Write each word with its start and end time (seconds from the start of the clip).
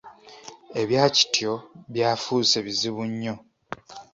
Ebya 0.81 1.05
Kityo 1.15 1.53
by’afuuse 1.91 2.57
bizibu 2.65 3.01
nnyo. 3.11 3.35